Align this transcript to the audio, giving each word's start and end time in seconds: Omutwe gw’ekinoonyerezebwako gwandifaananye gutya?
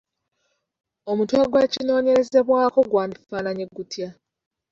Omutwe 1.11 1.41
gw’ekinoonyerezebwako 1.51 2.79
gwandifaananye 2.89 3.65
gutya? 3.75 4.09